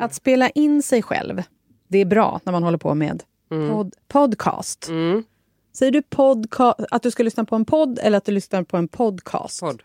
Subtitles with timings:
[0.00, 1.42] Att spela in sig själv,
[1.88, 4.88] det är bra när man håller på med pod, podcast.
[4.88, 5.24] Mm.
[5.72, 8.76] Säger du podca- att du ska lyssna på en podd eller att du lyssnar på
[8.76, 9.60] en podcast?
[9.60, 9.82] Podd.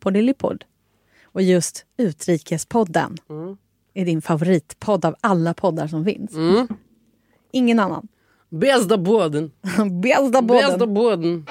[0.00, 0.64] Poddelipodd.
[1.24, 3.16] Och just Utrikespodden
[3.94, 6.32] är din favoritpodd av alla poddar som finns.
[7.52, 8.08] Ingen annan.
[8.48, 9.50] Bästa båden.
[10.02, 11.46] Bästa Bästa podden.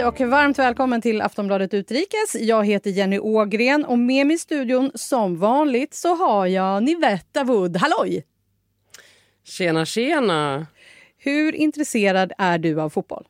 [0.00, 2.34] Hej och varmt välkommen till Aftonbladet Utrikes.
[2.34, 7.44] Jag heter Jenny Ågren och med mig i studion som vanligt så har jag Nivetta
[7.44, 7.76] Wood.
[7.76, 8.24] Halloj!
[9.44, 10.66] Tjena, tjena.
[11.18, 13.24] Hur intresserad är du av fotboll?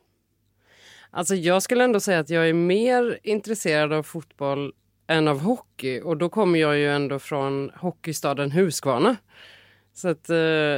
[1.09, 4.73] Alltså jag skulle ändå säga att jag är mer intresserad av fotboll
[5.07, 6.01] än av hockey.
[6.01, 9.15] Och då kommer jag ju ändå från hockeystaden Huskvarna.
[9.93, 10.35] Så att eh,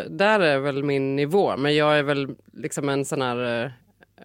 [0.09, 1.57] där är väl min nivå.
[1.57, 3.71] Men jag är väl liksom en sån här eh,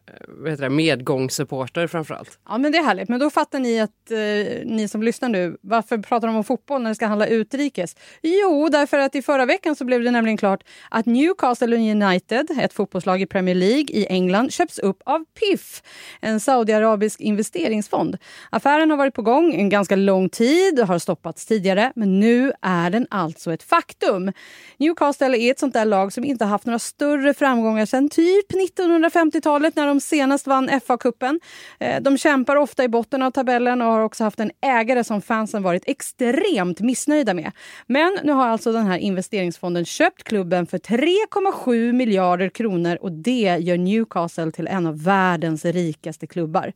[0.08, 2.38] Eh, vad heter det, medgångssupporter framför allt.
[2.48, 3.08] Ja, men det är härligt.
[3.08, 4.18] Men då fattar ni att eh,
[4.64, 7.96] ni som lyssnar nu, varför pratar de om fotboll när det ska handla utrikes?
[8.22, 12.72] Jo, därför att i förra veckan så blev det nämligen klart att Newcastle United, ett
[12.72, 15.82] fotbollslag i Premier League i England, köps upp av PIF,
[16.20, 18.18] en saudiarabisk investeringsfond.
[18.50, 22.52] Affären har varit på gång en ganska lång tid och har stoppats tidigare, men nu
[22.62, 24.32] är den alltså ett faktum.
[24.76, 29.76] Newcastle är ett sånt där lag som inte haft några större framgångar sedan typ 1950-talet
[29.76, 31.40] när de som senast vann FA-cupen.
[31.80, 35.22] Eh, de kämpar ofta i botten av tabellen och har också haft en ägare som
[35.22, 37.52] fansen varit extremt missnöjda med.
[37.86, 43.56] Men nu har alltså den här investeringsfonden köpt klubben för 3,7 miljarder kronor och det
[43.60, 46.72] gör Newcastle till en av världens rikaste klubbar.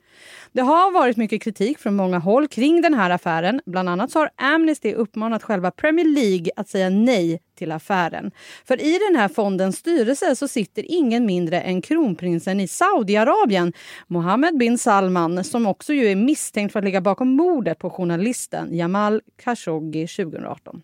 [0.52, 3.60] Det har varit mycket kritik från många håll kring den här affären.
[3.66, 8.30] Bland annat så har Amnesty uppmanat själva Premier League att säga nej till affären.
[8.64, 13.72] För i den här fondens styrelse så sitter ingen mindre än kronprinsen i Saudiarabien,
[14.06, 18.76] Mohammed bin Salman, som också ju är misstänkt för att ligga bakom mordet på journalisten
[18.76, 20.82] Jamal Khashoggi 2018.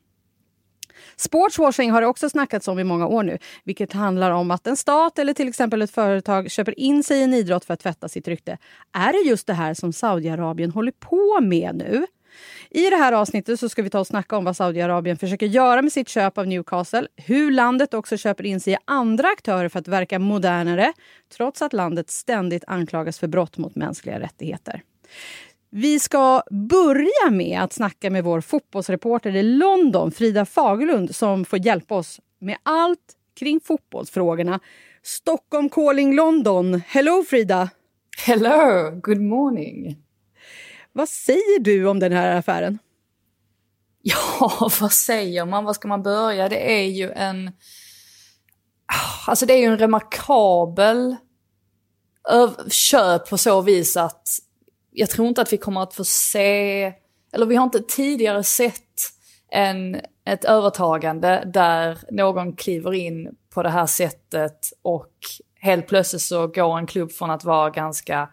[1.17, 4.77] Sportswashing har det också snackats om i många år nu, vilket handlar om att en
[4.77, 8.09] stat eller till exempel ett företag köper in sig i en idrott för att tvätta
[8.09, 8.59] sitt rykte.
[8.93, 12.07] Är det just det här som Saudiarabien håller på med nu?
[12.71, 15.83] I det här avsnittet så ska vi ta och snacka om vad Saudiarabien försöker göra
[15.83, 19.79] med sitt köp av Newcastle, hur landet också köper in sig i andra aktörer för
[19.79, 20.93] att verka modernare,
[21.37, 24.83] trots att landet ständigt anklagas för brott mot mänskliga rättigheter.
[25.71, 31.67] Vi ska börja med att snacka med vår fotbollsreporter i London, Frida Fagerlund, som får
[31.67, 34.61] hjälpa oss med allt kring fotbollsfrågorna.
[35.03, 36.83] Stockholm calling London.
[36.87, 37.71] Hello Frida!
[38.27, 39.97] Hello, good morning.
[40.93, 42.79] Vad säger du om den här affären?
[44.03, 45.65] Ja, vad säger man?
[45.65, 46.49] Var ska man börja?
[46.49, 47.49] Det är ju en...
[48.87, 51.17] Ah, alltså det är ju en remarkabel
[52.71, 54.29] köp på så vis att
[54.91, 56.83] jag tror inte att vi kommer att få se,
[57.33, 58.83] eller vi har inte tidigare sett
[59.51, 65.13] en, ett övertagande där någon kliver in på det här sättet och
[65.61, 68.29] helt plötsligt så går en klubb från att vara ganska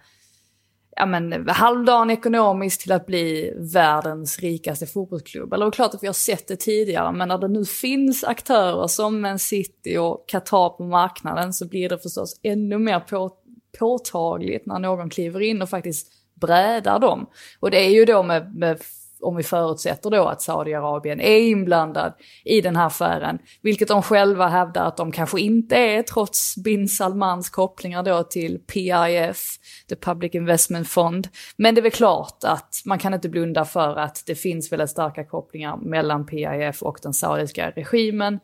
[0.95, 5.53] ja, men, halvdagen ekonomiskt till att bli världens rikaste fotbollsklubb.
[5.53, 8.23] Eller det är klart att vi har sett det tidigare, men när det nu finns
[8.23, 13.31] aktörer som Man City och Qatar på marknaden så blir det förstås ännu mer på,
[13.79, 17.29] påtagligt när någon kliver in och faktiskt brädar dem.
[17.59, 18.81] Och det är ju då med, med
[19.21, 22.13] om vi förutsätter då att Saudiarabien är inblandad
[22.43, 26.87] i den här affären, vilket de själva hävdar att de kanske inte är trots bin
[26.87, 29.57] Salmans kopplingar då till PIF,
[29.89, 31.27] The Public Investment Fund.
[31.57, 34.89] Men det är väl klart att man kan inte blunda för att det finns väldigt
[34.89, 38.39] starka kopplingar mellan PIF och den saudiska regimen.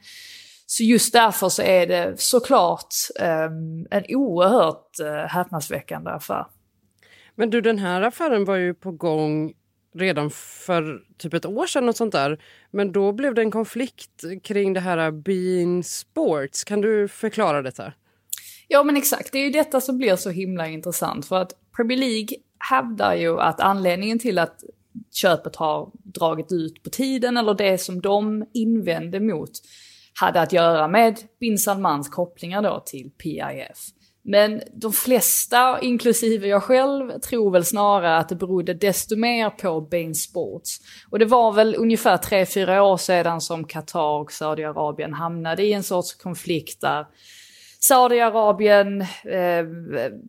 [0.65, 3.50] Så just därför så är det såklart eh,
[3.91, 6.45] en oerhört eh, häpnadsväckande affär.
[7.35, 9.53] Men du, den här affären var ju på gång
[9.94, 12.40] redan för typ ett år sedan och sånt där.
[12.72, 16.64] Men då blev det en konflikt kring det här Bean Sports.
[16.64, 17.94] Kan du förklara detta?
[18.68, 21.98] Ja men exakt, det är ju detta som blir så himla intressant för att Premier
[21.98, 24.64] League hävdar ju att anledningen till att
[25.12, 29.52] köpet har dragit ut på tiden eller det som de invände mot
[30.20, 34.00] hade att göra med bin Salmans kopplingar då till PIF.
[34.23, 39.81] Men de flesta, inklusive jag själv, tror väl snarare att det berodde desto mer på
[39.81, 40.77] Bain Sports.
[41.09, 45.83] Och det var väl ungefär 3-4 år sedan som Qatar och Saudiarabien hamnade i en
[45.83, 47.06] sorts konflikt där
[47.83, 49.65] Saudiarabien eh,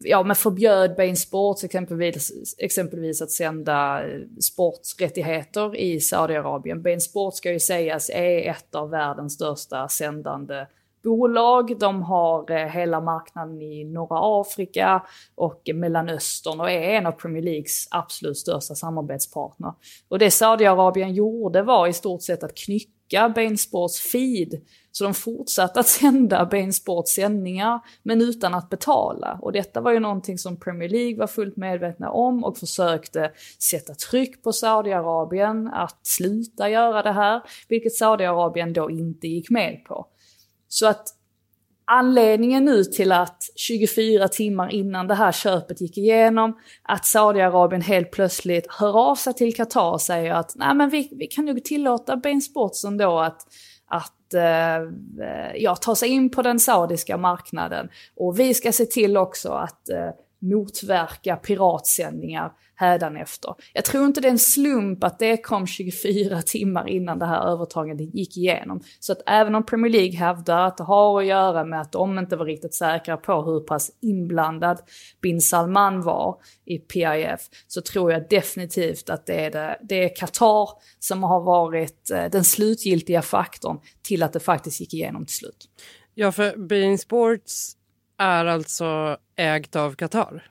[0.01, 6.83] ja, men förbjöd Bain Sports exempelvis, exempelvis att sända eh, sportsrättigheter sporträttigheter i Saudiarabien.
[6.83, 10.67] Bain Sports ska ju sägas är ett av världens största sändande
[11.03, 11.79] bolag.
[11.79, 15.03] De har eh, hela marknaden i norra Afrika
[15.35, 19.73] och Mellanöstern och är en av Premier Leagues absolut största samarbetspartner.
[20.09, 24.61] Och det Saudiarabien gjorde var i stort sett att knycka Bain Sports feed
[24.93, 29.39] så de fortsatte att sända Bain Sports sändningar, men utan att betala.
[29.43, 33.95] Och detta var ju någonting som Premier League var fullt medvetna om och försökte sätta
[33.95, 40.07] tryck på Saudiarabien att sluta göra det här, vilket Saudiarabien då inte gick med på.
[40.73, 41.09] Så att
[41.85, 48.11] anledningen nu till att 24 timmar innan det här köpet gick igenom, att Saudiarabien helt
[48.11, 51.65] plötsligt hör av sig till Qatar och säger att nej men vi, vi kan nog
[51.65, 53.47] tillåta Bain Sports ändå att,
[53.87, 57.89] att eh, ja, ta sig in på den saudiska marknaden.
[58.17, 60.11] Och vi ska se till också att eh,
[60.43, 63.55] motverka piratsändningar hädanefter.
[63.73, 67.47] Jag tror inte det är en slump att det kom 24 timmar innan det här
[67.47, 68.81] övertagandet gick igenom.
[69.01, 72.19] Så att även om Premier League hävdar att det har att göra med att de
[72.19, 74.81] inte var riktigt säkra på hur pass inblandad
[75.21, 80.17] bin Salman var i PIF, så tror jag definitivt att det är, det, det är
[80.17, 80.69] Qatar
[80.99, 85.69] som har varit eh, den slutgiltiga faktorn till att det faktiskt gick igenom till slut.
[86.15, 87.77] Ja, för Bein Sports
[88.23, 90.47] är alltså ägt av Qatar?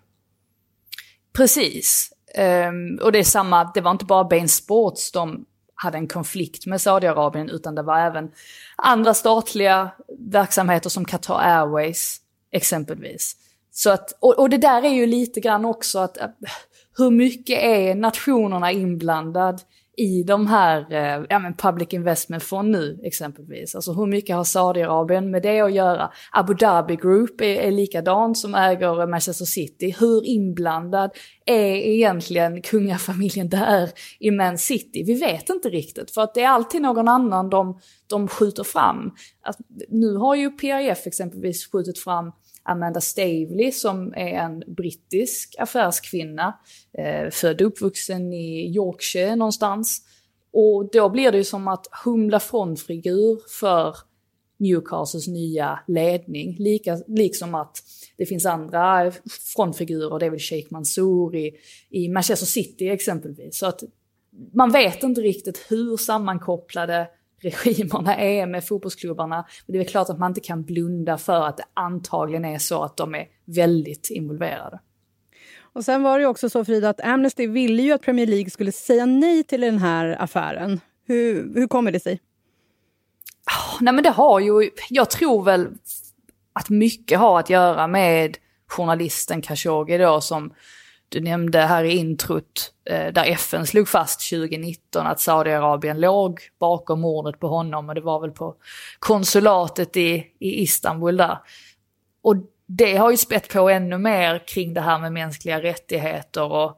[1.33, 2.13] Precis.
[2.38, 5.45] Um, och det är samma, det var inte bara Bain Sports de
[5.75, 8.31] hade en konflikt med Saudiarabien utan det var även
[8.75, 12.18] andra statliga verksamheter som Qatar Airways
[12.51, 13.35] exempelvis.
[13.71, 16.27] Så att, och, och det där är ju lite grann också att eh,
[16.97, 19.62] hur mycket är nationerna inblandad
[19.97, 23.75] i de här eh, ja, men public investment fond nu exempelvis.
[23.75, 26.11] Alltså hur mycket har Saudiarabien med det att göra?
[26.31, 29.95] Abu Dhabi Group är, är likadan som äger Manchester City.
[29.99, 31.11] Hur inblandad
[31.45, 33.89] är egentligen kungafamiljen där
[34.19, 35.03] i Man City?
[35.03, 39.11] Vi vet inte riktigt för att det är alltid någon annan de, de skjuter fram.
[39.43, 39.57] Att,
[39.89, 42.31] nu har ju PIF exempelvis skjutit fram
[42.63, 46.60] Amanda Stavely som är en brittisk affärskvinna,
[46.98, 50.02] eh, född och uppvuxen i Yorkshire någonstans.
[50.54, 53.96] Och då blir det ju som att humla frontfigur för
[54.60, 56.56] Newcastles nya ledning.
[56.60, 57.78] Lika, liksom att
[58.18, 59.12] det finns andra
[59.56, 61.52] frontfigurer, det är väl Sheikh Mansour i,
[61.90, 63.58] i Manchester City exempelvis.
[63.58, 63.84] Så att
[64.54, 67.08] man vet inte riktigt hur sammankopplade
[67.41, 69.45] regimerna är med fotbollsklubbarna.
[69.65, 72.83] Men det är klart att man inte kan blunda för att det antagligen är så
[72.83, 74.79] att de är väldigt involverade.
[75.73, 78.71] Och sen var det också så Frida att Amnesty ville ju att Premier League skulle
[78.71, 80.79] säga nej till den här affären.
[81.07, 82.19] Hur, hur kommer det sig?
[83.47, 85.67] Oh, nej men det har ju, jag tror väl
[86.53, 90.53] att mycket har att göra med journalisten Khashoggi då som
[91.12, 97.01] du nämnde här i introt, eh, där FN slog fast 2019 att Saudiarabien låg bakom
[97.01, 98.56] mordet på honom och det var väl på
[99.00, 101.38] konsulatet i, i Istanbul där.
[102.22, 106.77] Och det har ju spett på ännu mer kring det här med mänskliga rättigheter och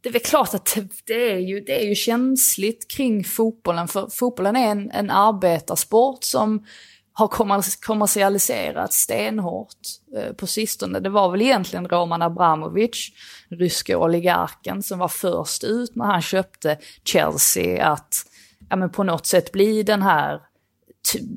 [0.00, 4.08] det är väl klart att det är ju, det är ju känsligt kring fotbollen, för
[4.10, 6.66] fotbollen är en, en arbetarsport som
[7.20, 7.28] har
[7.80, 9.76] kommersialiserats stenhårt
[10.16, 11.00] eh, på sistone.
[11.00, 13.08] Det var väl egentligen Roman Abramovic,
[13.48, 18.14] ryske oligarken, som var först ut när han köpte Chelsea att
[18.70, 20.40] ja, men på något sätt bli den här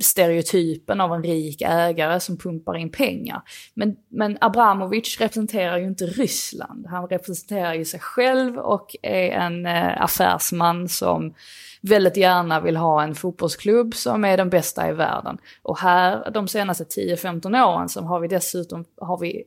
[0.02, 3.42] stereotypen av en rik ägare som pumpar in pengar.
[3.74, 6.88] Men, men Abramovic representerar ju inte Ryssland.
[6.88, 11.34] Han representerar ju sig själv och är en eh, affärsman som
[11.82, 15.38] väldigt gärna vill ha en fotbollsklubb som är den bästa i världen.
[15.62, 19.44] Och här de senaste 10-15 åren så har vi dessutom har vi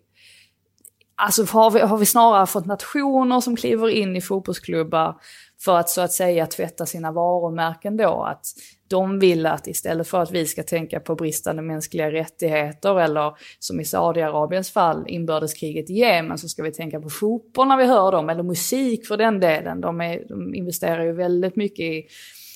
[1.18, 5.16] Alltså har vi, har vi snarare fått nationer som kliver in i fotbollsklubbar
[5.60, 8.22] för att så att säga tvätta sina varumärken då.
[8.22, 8.46] Att
[8.88, 13.80] de vill att istället för att vi ska tänka på bristande mänskliga rättigheter eller som
[13.80, 18.12] i Saudiarabiens fall inbördeskriget i Jemen så ska vi tänka på fotboll när vi hör
[18.12, 19.80] dem, eller musik för den delen.
[19.80, 22.06] De, är, de investerar ju väldigt mycket i,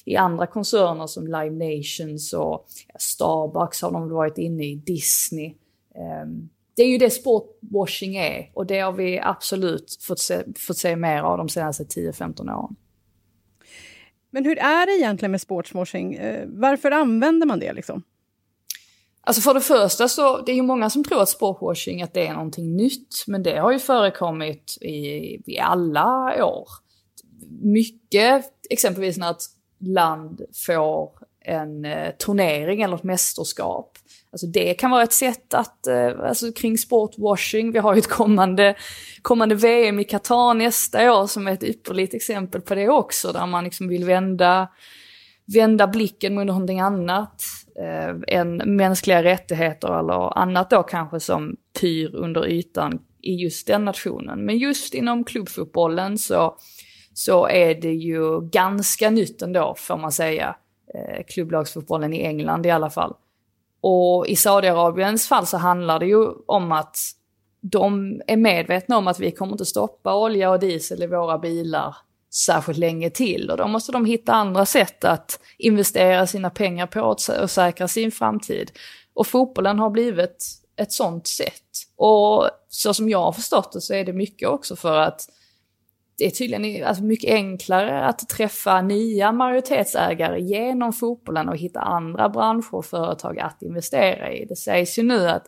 [0.04, 2.66] i andra koncerner som Live Nations och
[2.98, 5.54] Starbucks har de varit inne i, Disney.
[6.24, 6.50] Um,
[6.80, 10.96] det är ju det sportwashing är och det har vi absolut fått se, fått se
[10.96, 12.76] mer av de senaste 10-15 åren.
[14.30, 16.14] Men hur är det egentligen med sportswashing?
[16.14, 18.02] Eh, varför använder man det liksom?
[19.20, 22.26] Alltså för det första så, det är ju många som tror att sportwashing att det
[22.26, 24.96] är någonting nytt, men det har ju förekommit i,
[25.46, 26.68] i alla år.
[27.62, 29.44] Mycket, exempelvis när ett
[29.78, 31.10] land får
[31.40, 33.98] en eh, turnering eller ett mästerskap.
[34.32, 38.08] Alltså det kan vara ett sätt att, eh, alltså kring sportwashing, vi har ju ett
[38.08, 38.74] kommande,
[39.22, 43.46] kommande VM i Qatar nästa år som är ett ypperligt exempel på det också, där
[43.46, 44.68] man liksom vill vända,
[45.54, 47.42] vända blicken mot någonting annat
[47.80, 53.84] eh, än mänskliga rättigheter eller annat då kanske som pyr under ytan i just den
[53.84, 54.44] nationen.
[54.44, 56.56] Men just inom klubbfotbollen så,
[57.14, 60.56] så är det ju ganska nytt ändå får man säga.
[60.94, 63.14] Eh, klubblagsfotbollen i England i alla fall.
[63.80, 66.96] Och i Saudiarabiens fall så handlar det ju om att
[67.60, 71.96] de är medvetna om att vi kommer inte stoppa olja och diesel i våra bilar
[72.34, 77.00] särskilt länge till och då måste de hitta andra sätt att investera sina pengar på
[77.42, 78.70] och säkra sin framtid.
[79.14, 80.46] Och fotbollen har blivit
[80.76, 81.64] ett sånt sätt.
[81.96, 85.26] Och så som jag har förstått det så är det mycket också för att
[86.20, 92.28] det är tydligen alltså mycket enklare att träffa nya majoritetsägare genom fotbollen och hitta andra
[92.28, 94.44] branscher och företag att investera i.
[94.44, 95.46] Det sägs ju nu att,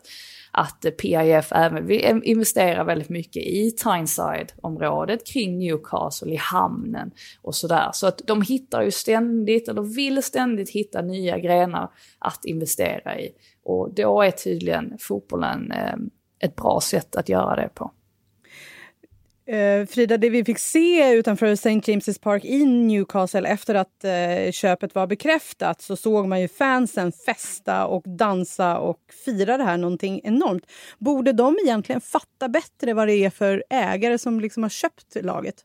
[0.51, 7.11] att PIF även vill investera väldigt mycket i Tyneside-området kring Newcastle, i hamnen
[7.41, 7.89] och sådär.
[7.93, 13.29] Så att de hittar ju ständigt, eller vill ständigt hitta nya grenar att investera i.
[13.63, 15.95] Och då är tydligen fotbollen eh,
[16.39, 17.91] ett bra sätt att göra det på.
[19.45, 21.69] Eh, Frida, det vi fick se utanför St.
[21.69, 27.11] James's Park i Newcastle efter att eh, köpet var bekräftat så såg man ju fansen
[27.11, 30.65] festa och dansa och fira det här någonting enormt.
[30.97, 35.55] Borde de egentligen fatta bättre vad det är för ägare som liksom har köpt laget?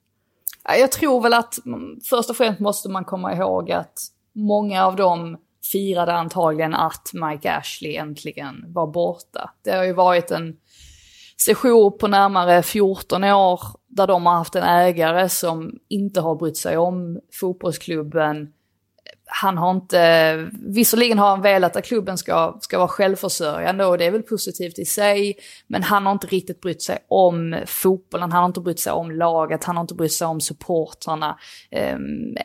[0.79, 3.99] Jag tror väl att mm, först och främst måste man komma ihåg att
[4.33, 5.39] många av dem
[5.73, 9.51] firade antagligen att Mike Ashley äntligen var borta.
[9.65, 10.57] Det har ju varit en
[11.41, 16.57] sejour på närmare 14 år där de har haft en ägare som inte har brytt
[16.57, 18.53] sig om fotbollsklubben.
[19.31, 24.05] Han har inte, visserligen har han velat att klubben ska, ska vara självförsörjande och det
[24.05, 28.41] är väl positivt i sig, men han har inte riktigt brytt sig om fotbollen, han
[28.41, 31.39] har inte brytt sig om laget, han har inte brytt sig om supportrarna.
[31.71, 31.97] Eh,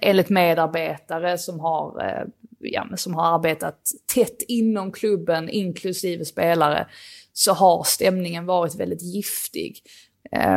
[0.02, 2.28] enligt medarbetare som har, eh,
[2.60, 3.80] ja, som har arbetat
[4.14, 6.88] tätt inom klubben, inklusive spelare,
[7.34, 9.82] så har stämningen varit väldigt giftig.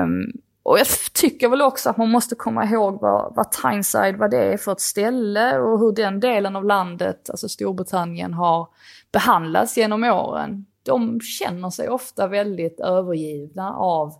[0.02, 4.30] Um, och jag tycker väl också att man måste komma ihåg vad, vad Tyneside, vad
[4.30, 8.68] det är för ett ställe och hur den delen av landet, alltså Storbritannien, har
[9.12, 10.66] behandlats genom åren.
[10.82, 14.14] De känner sig ofta väldigt övergivna av,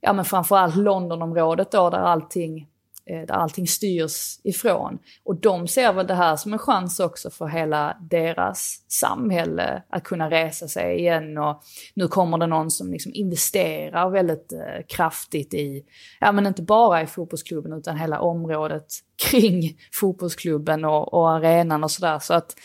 [0.00, 2.68] ja men framförallt Londonområdet då där allting
[3.10, 4.98] Eh, där allting styrs ifrån.
[5.24, 10.04] Och de ser väl det här som en chans också för hela deras samhälle att
[10.04, 11.62] kunna resa sig igen och
[11.94, 15.84] nu kommer det någon som liksom investerar väldigt eh, kraftigt i,
[16.20, 18.86] ja men inte bara i fotbollsklubben utan hela området
[19.30, 22.18] kring fotbollsklubben och, och arenan och sådär.
[22.18, 22.56] Så att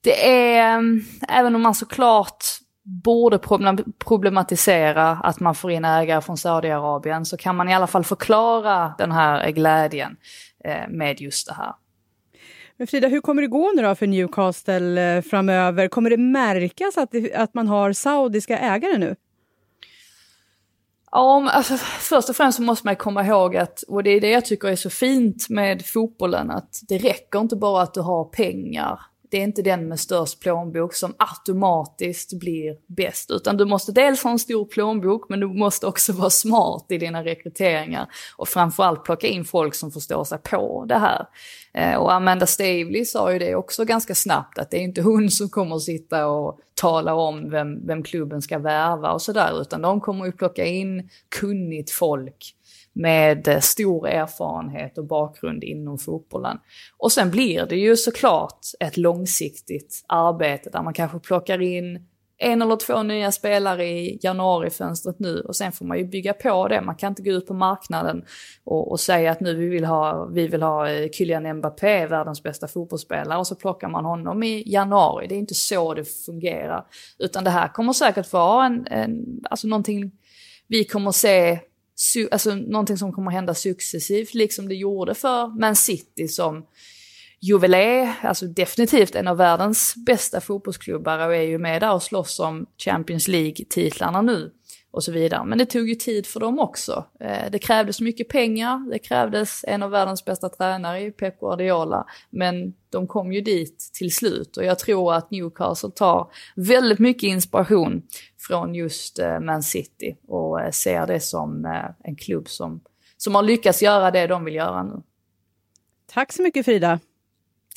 [0.00, 2.44] det är, mm, även om man såklart
[2.86, 3.38] borde
[3.98, 8.94] problematisera att man får in ägare från Saudiarabien så kan man i alla fall förklara
[8.98, 10.16] den här glädjen
[10.64, 11.74] eh, med just det här.
[12.76, 15.88] Men Frida, hur kommer det gå nu då för Newcastle eh, framöver?
[15.88, 19.16] Kommer det märkas att, det, att man har saudiska ägare nu?
[21.10, 24.30] Ja, alltså, först och främst så måste man komma ihåg att, och det är det
[24.30, 28.24] jag tycker är så fint med fotbollen, att det räcker inte bara att du har
[28.24, 33.92] pengar det är inte den med störst plånbok som automatiskt blir bäst, utan du måste
[33.92, 38.48] dels ha en stor plånbok, men du måste också vara smart i dina rekryteringar och
[38.48, 41.26] framförallt plocka in folk som förstår sig på det här.
[41.74, 45.30] Eh, och Amanda Stavely sa ju det också ganska snabbt, att det är inte hon
[45.30, 50.00] som kommer sitta och tala om vem, vem klubben ska värva och sådär, utan de
[50.00, 52.54] kommer ju plocka in kunnigt folk
[52.96, 56.58] med eh, stor erfarenhet och bakgrund inom fotbollen.
[56.98, 62.06] Och sen blir det ju såklart ett långsiktigt arbete där man kanske plockar in
[62.38, 66.68] en eller två nya spelare i januarifönstret nu och sen får man ju bygga på
[66.68, 66.80] det.
[66.80, 68.24] Man kan inte gå ut på marknaden
[68.64, 72.42] och, och säga att nu vi vill ha, vi vill ha eh, Kylian Mbappé, världens
[72.42, 75.26] bästa fotbollsspelare, och så plockar man honom i januari.
[75.26, 76.86] Det är inte så det fungerar.
[77.18, 80.12] Utan det här kommer säkert vara en, en alltså någonting
[80.68, 81.58] vi kommer se
[82.30, 86.66] alltså någonting som kommer hända successivt, liksom det gjorde för Man City som
[87.40, 92.40] Juvelé, alltså definitivt en av världens bästa fotbollsklubbar och är ju med där och slåss
[92.40, 94.52] om Champions League-titlarna nu
[94.96, 95.44] och så vidare.
[95.44, 97.04] Men det tog ju tid för dem också.
[97.20, 102.06] Eh, det krävdes mycket pengar, det krävdes en av världens bästa tränare i Pep Guardiola,
[102.30, 107.22] men de kom ju dit till slut och jag tror att Newcastle tar väldigt mycket
[107.22, 108.02] inspiration
[108.38, 111.64] från just eh, Man City och eh, ser det som
[112.04, 112.80] en klubb som,
[113.16, 115.02] som har lyckats göra det de vill göra nu.
[116.12, 117.00] Tack så mycket Frida.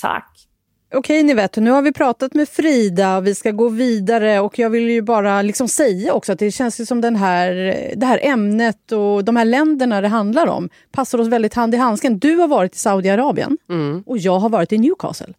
[0.02, 0.48] Tack.
[0.94, 4.60] Okej, ni vet, nu har vi pratat med Frida och vi ska gå vidare och
[4.60, 7.54] jag vill ju bara liksom säga också att det känns ju som den här,
[7.96, 11.78] det här ämnet och de här länderna det handlar om passar oss väldigt hand i
[11.78, 12.20] handsken.
[12.20, 14.04] Du har varit i Saudiarabien mm.
[14.06, 15.34] och jag har varit i Newcastle.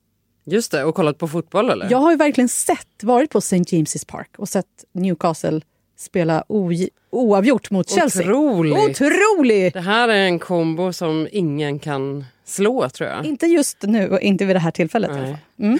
[0.45, 1.88] Just det, och kollat på fotboll eller?
[1.90, 3.57] Jag har ju verkligen sett, varit på St.
[3.57, 5.61] James's Park och sett Newcastle
[5.99, 6.45] spela
[7.11, 8.23] oavgjort mot Chelsea.
[8.23, 9.00] Otroligt!
[9.00, 9.75] Otroligt!
[9.75, 13.25] Det här är en kombo som ingen kan slå tror jag.
[13.25, 15.11] Inte just nu och inte vid det här tillfället.
[15.11, 15.37] Nej.
[15.59, 15.78] Mm.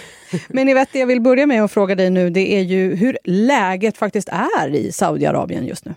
[0.49, 2.95] Men ni vet, det jag vill börja med att fråga dig nu det är ju
[2.95, 5.95] hur läget faktiskt är i Saudiarabien just nu.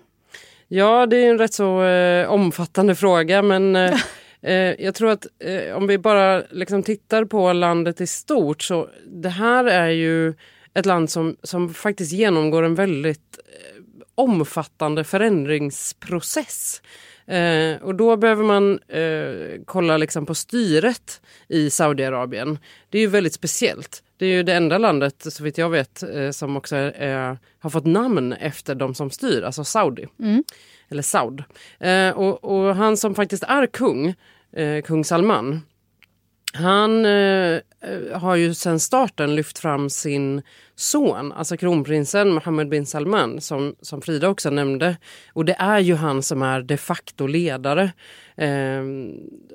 [0.68, 3.94] Ja, det är en rätt så eh, omfattande fråga men eh,
[4.42, 8.90] eh, jag tror att eh, om vi bara liksom tittar på landet i stort så
[9.06, 10.34] det här är ju
[10.74, 13.84] ett land som, som faktiskt genomgår en väldigt eh,
[14.16, 16.82] omfattande förändringsprocess.
[17.28, 22.60] Eh, och då behöver man eh, kolla liksom på styret i Saudiarabien.
[22.90, 24.04] Det är ju väldigt speciellt.
[24.18, 27.70] Det är ju det enda landet, så vitt jag vet, eh, som också är, har
[27.70, 30.08] fått namn efter de som styr, alltså Saudi.
[30.20, 30.44] Mm.
[30.90, 31.44] Eller Saud.
[31.80, 34.16] Eh, och, och, han som faktiskt är kung,
[34.56, 35.62] eh, kung Salman,
[36.54, 37.62] han eh,
[38.14, 40.42] har ju sedan starten lyft fram sin
[40.76, 44.98] son, alltså kronprinsen Mohammed bin Salman som, som Frida också nämnde.
[45.34, 47.92] Och det är ju han som är de facto ledare.
[48.36, 48.84] Eh,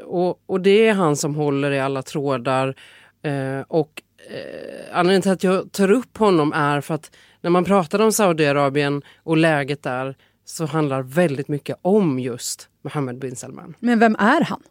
[0.05, 2.75] och, och det är han som håller i alla trådar.
[3.23, 7.65] Eh, och eh, anledningen till att jag tar upp honom är för att när man
[7.65, 13.75] pratar om Saudiarabien och läget där så handlar väldigt mycket om just Mohammed bin Salman.
[13.81, 14.63] Men vem är han?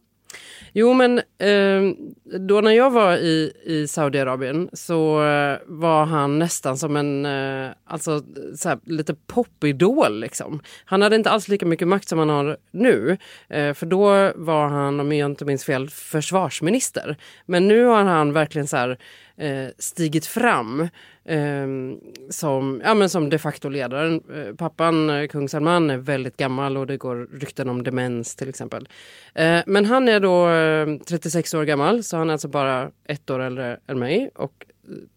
[0.73, 1.95] Jo, men ehm,
[2.47, 7.71] då när jag var i, i Saudiarabien så eh, var han nästan som en eh,
[7.85, 8.23] alltså, alltså,
[8.55, 10.19] såhär, lite popidol.
[10.19, 10.61] Liksom.
[10.85, 13.17] Han hade inte alls lika mycket makt som han har nu.
[13.49, 17.17] Eh, för då var han, om jag inte minns fel, försvarsminister.
[17.45, 18.97] Men nu har han verkligen så här,
[19.37, 20.81] eh, stigit fram
[21.25, 21.67] eh,
[22.29, 24.21] som, ja, men som de facto ledaren.
[24.35, 28.49] Eh, pappan, eh, kung Salman, är väldigt gammal och det går rykten om demens till
[28.49, 28.87] exempel.
[29.35, 33.29] Eh, men han är då eh, 36 år gammal så han är alltså bara ett
[33.29, 34.65] år äldre än mig och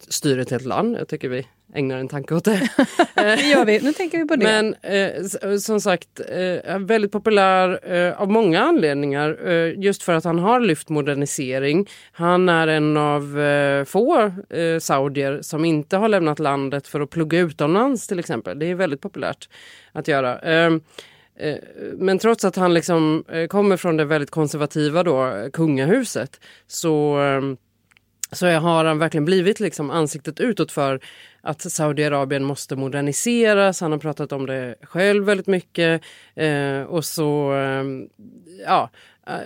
[0.07, 0.97] styr ett helt land.
[0.99, 2.69] Jag tycker vi ägnar en tanke åt det.
[3.15, 4.45] det gör vi, nu tänker vi på det.
[4.45, 9.47] Men eh, som sagt, eh, väldigt populär eh, av många anledningar.
[9.49, 11.89] Eh, just för att han har lyft modernisering.
[12.11, 17.09] Han är en av eh, få eh, saudier som inte har lämnat landet för att
[17.09, 18.59] plugga utomlands till exempel.
[18.59, 19.49] Det är väldigt populärt
[19.91, 20.39] att göra.
[20.39, 20.81] Ehm,
[21.39, 21.55] eh,
[21.97, 27.57] men trots att han liksom kommer från det väldigt konservativa då, kungahuset så ehm,
[28.31, 30.99] så har han verkligen blivit liksom ansiktet utåt för
[31.41, 33.81] att Saudiarabien måste moderniseras.
[33.81, 36.01] Han har pratat om det själv väldigt mycket.
[36.35, 38.07] Eh, och så ehm, eh,
[38.65, 38.89] ja,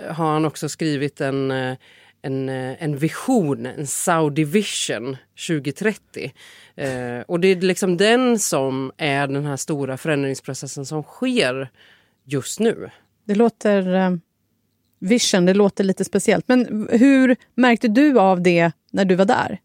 [0.09, 1.77] har han också skrivit en, eh,
[2.21, 6.33] en, eh, en vision, en Saudi Vision 2030.
[6.75, 11.71] Eh, och det är liksom den som är den här stora förändringsprocessen som sker
[12.25, 12.89] just nu.
[13.25, 14.21] Det låter ehm,
[14.99, 16.47] vision, det låter lite speciellt.
[16.47, 19.59] Men hur märkte du av det när du var där?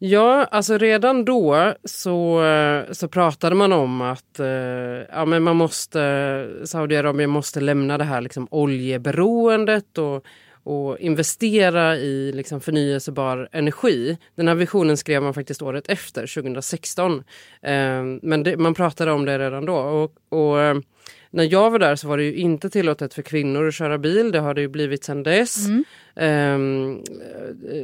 [0.00, 2.42] Ja, alltså redan då så,
[2.90, 4.46] så pratade man om att eh,
[5.12, 10.24] ja, men man måste, Saudiarabien måste lämna det här liksom oljeberoendet och,
[10.62, 14.18] och investera i liksom förnyelsebar energi.
[14.34, 17.24] Den här visionen skrev man faktiskt året efter, 2016.
[17.62, 19.76] Eh, men det, man pratade om det redan då.
[19.76, 20.76] Och, och eh,
[21.30, 24.32] när jag var där så var det ju inte tillåtet för kvinnor att köra bil.
[24.32, 25.66] Det har det ju blivit sedan dess.
[25.66, 25.84] Mm.
[26.20, 27.04] Um,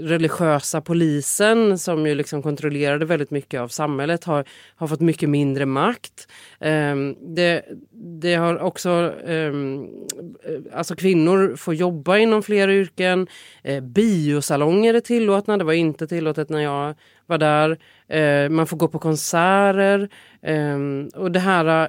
[0.00, 4.44] religiösa polisen som ju liksom kontrollerade väldigt mycket av samhället har,
[4.76, 6.28] har fått mycket mindre makt.
[6.60, 7.62] Um, det,
[8.20, 8.90] det har också,
[9.26, 9.88] um,
[10.72, 13.26] alltså kvinnor får jobba inom flera yrken.
[13.68, 16.94] Uh, biosalonger är tillåtna, det var inte tillåtet när jag
[17.26, 17.78] var där.
[18.08, 20.08] Eh, man får gå på konserter.
[20.42, 21.88] Ehm, och det här eh,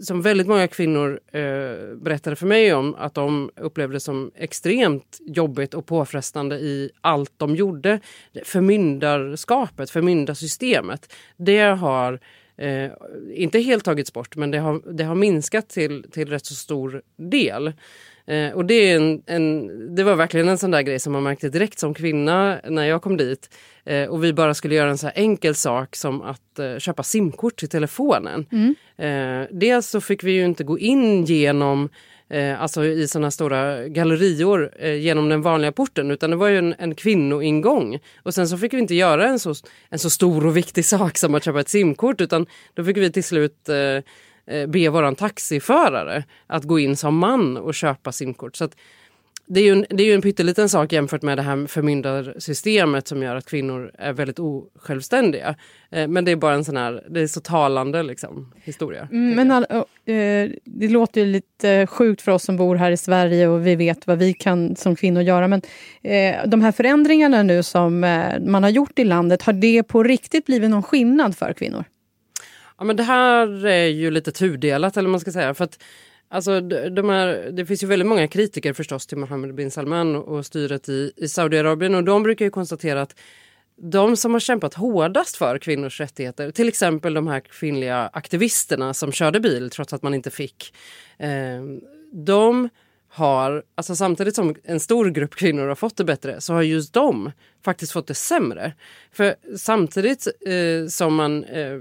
[0.00, 5.74] som väldigt många kvinnor eh, berättade för mig om att de upplevde som extremt jobbigt
[5.74, 8.00] och påfrestande i allt de gjorde.
[8.44, 12.20] Förmyndarskapet, förmyndarsystemet, det har
[12.56, 12.90] eh,
[13.34, 17.02] inte helt tagits bort men det har, det har minskat till, till rätt så stor
[17.16, 17.72] del.
[18.26, 21.22] Eh, och det, är en, en, det var verkligen en sån där grej som man
[21.22, 23.50] märkte direkt som kvinna när jag kom dit.
[23.84, 27.56] Eh, och vi bara skulle göra en så enkel sak som att eh, köpa simkort
[27.56, 28.46] till telefonen.
[28.52, 28.74] Mm.
[28.96, 31.88] Eh, dels så fick vi ju inte gå in genom
[32.28, 36.58] eh, alltså i såna stora gallerior eh, genom den vanliga porten utan det var ju
[36.58, 37.98] en, en kvinnoingång.
[38.22, 39.54] Och sen så fick vi inte göra en så,
[39.88, 43.12] en så stor och viktig sak som att köpa ett simkort utan då fick vi
[43.12, 44.04] till slut eh,
[44.46, 48.56] Eh, be våran taxiförare att gå in som man och köpa simkort.
[48.56, 48.76] Så att,
[49.46, 53.08] det är, ju en, det är ju en pytteliten sak jämfört med det här förmyndarsystemet
[53.08, 55.54] som gör att kvinnor är väldigt osjälvständiga.
[55.90, 59.08] Eh, men det är bara en sån här, det är så talande liksom, historia.
[59.12, 59.62] Mm, men all,
[60.04, 63.76] eh, det låter ju lite sjukt för oss som bor här i Sverige och vi
[63.76, 65.48] vet vad vi kan som kvinnor göra.
[65.48, 65.62] Men
[66.46, 68.00] de här förändringarna nu som
[68.40, 71.84] man har gjort i landet, har det på riktigt blivit någon skillnad för kvinnor?
[72.78, 75.54] Ja, men det här är ju lite tudelat eller man ska säga.
[75.54, 75.82] För att
[76.28, 76.60] Alltså,
[76.90, 80.88] de här, det finns ju väldigt många kritiker förstås till Mohammed bin Salman och styret
[80.88, 83.16] i, i Saudiarabien och de brukar ju konstatera att
[83.76, 89.12] de som har kämpat hårdast för kvinnors rättigheter, till exempel de här kvinnliga aktivisterna som
[89.12, 90.74] körde bil trots att man inte fick,
[91.18, 91.28] eh,
[92.12, 92.68] de
[93.14, 96.92] har, alltså samtidigt som en stor grupp kvinnor har fått det bättre så har just
[96.92, 97.32] de
[97.64, 98.72] faktiskt fått det sämre.
[99.12, 101.78] För samtidigt eh, som man eh,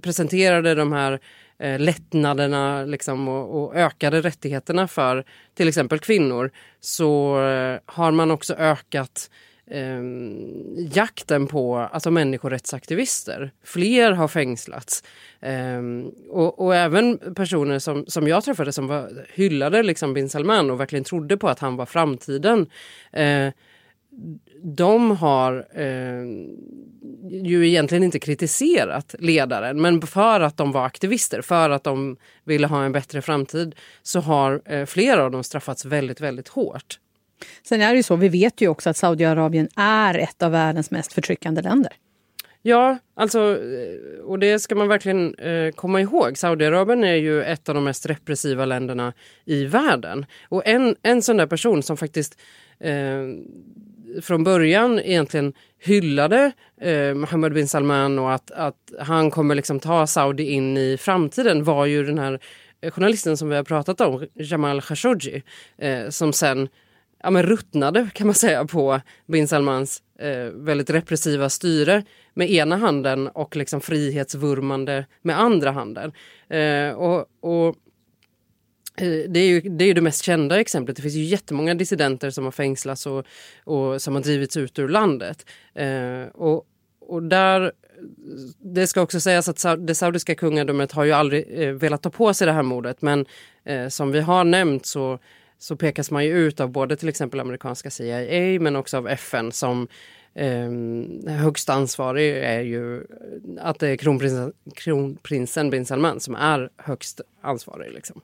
[0.00, 1.20] presenterade de här
[1.58, 8.30] eh, lättnaderna liksom, och, och, ökade rättigheterna för till exempel kvinnor så eh, har man
[8.30, 9.30] också ökat
[9.70, 10.02] eh,
[10.92, 13.52] jakten på alltså människorättsaktivister.
[13.64, 15.04] Fler har fängslats.
[15.40, 15.80] Eh,
[16.28, 20.80] och, och, även personer som, som jag träffade som var, hyllade liksom bin Salman och
[20.80, 22.66] verkligen trodde på att han var framtiden.
[23.12, 23.48] Eh,
[24.62, 26.24] de har eh,
[27.30, 32.66] ju egentligen inte kritiserat ledaren men för att de var aktivister, för att de ville
[32.66, 36.98] ha en bättre framtid så har eh, flera av dem straffats väldigt, väldigt hårt.
[37.62, 40.90] Sen är det ju så, vi vet ju också att Saudiarabien är ett av världens
[40.90, 41.92] mest förtryckande länder.
[42.62, 43.58] Ja, alltså,
[44.24, 46.38] och det ska man verkligen eh, komma ihåg.
[46.38, 49.12] Saudiarabien är ju ett av de mest repressiva länderna
[49.44, 50.26] i världen.
[50.48, 52.40] Och en, en sån där person som faktiskt
[52.80, 53.26] eh,
[54.22, 60.06] från början egentligen hyllade eh, Mohammed bin Salman och att, att han kommer liksom ta
[60.06, 62.40] Saudi in i framtiden var ju den här
[62.90, 65.42] journalisten som vi har pratat om, Jamal Khashoggi,
[65.78, 66.68] eh, som sen
[67.22, 72.04] ja, men ruttnade kan man säga på bin Salmans eh, väldigt repressiva styre
[72.34, 76.12] med ena handen och liksom frihetsvurmande med andra handen.
[76.48, 77.76] Eh, och, och
[78.96, 80.96] eh, det är, ju, det är ju det mest kända exemplet.
[80.96, 83.26] Det finns ju jättemånga dissidenter som har fängslats och,
[83.64, 85.46] och som har drivits ut ur landet.
[85.74, 86.66] Eh, och,
[87.00, 87.72] och där,
[88.58, 92.34] det ska också sägas att det saudiska kungadömet har ju aldrig eh, velat ta på
[92.34, 93.26] sig det här mordet men
[93.64, 95.18] eh, som vi har nämnt så,
[95.60, 99.52] så pekas man ju ut av både till exempel amerikanska CIA men också av FN
[99.52, 99.88] som
[100.34, 100.70] eh,
[101.26, 103.06] högst ansvarig är ju
[103.58, 107.92] att det är kronprinsen, kronprinsen bin Salman som är högst ansvarig.
[107.92, 108.20] Liksom.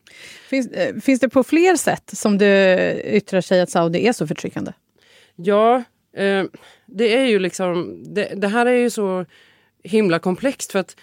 [0.49, 4.27] Finns, eh, finns det på fler sätt som det yttrar sig att Saudi är så
[4.27, 4.73] förtryckande?
[5.37, 5.77] Ja,
[6.17, 6.45] eh,
[6.87, 9.27] det är ju liksom, det, det, här är ju så
[9.83, 10.97] himla komplext för att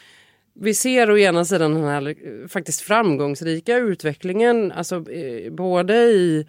[0.53, 6.45] vi ser å ena sidan den här eh, faktiskt framgångsrika utvecklingen, alltså eh, både i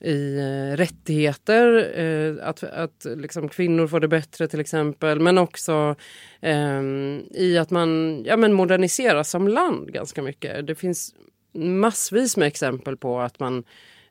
[0.00, 5.96] i eh, rättigheter, eh, att, att liksom kvinnor får det bättre till exempel, men också
[6.40, 6.82] eh,
[7.30, 10.66] i att man ja, men moderniseras som land ganska mycket.
[10.66, 11.14] Det finns
[11.54, 13.64] massvis med exempel på att man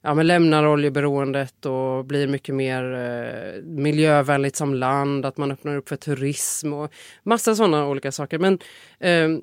[0.07, 5.77] ja, men lämnar oljeberoendet och blir mycket mer eh, miljövänligt som land, att man öppnar
[5.77, 6.91] upp för turism och
[7.23, 8.39] massa sådana olika saker.
[8.39, 8.59] Men
[8.99, 9.39] eh,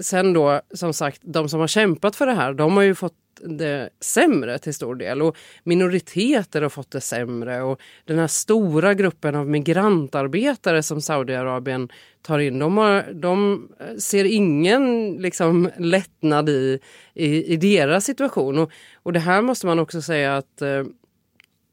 [0.00, 3.14] sen då, som sagt, de som har kämpat för det här, de har ju fått
[3.42, 5.22] det sämre till stor del.
[5.22, 7.62] Och minoriteter har fått det sämre.
[7.62, 11.88] Och den här stora gruppen av migrantarbetare som Saudiarabien
[12.22, 16.78] tar in, de, har, de ser ingen liksom, lättnad i,
[17.14, 18.58] i, i deras situation.
[18.58, 18.70] Och,
[19.02, 20.84] och det här måste man också säga att eh,